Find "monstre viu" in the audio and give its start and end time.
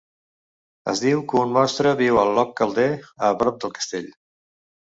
1.57-2.19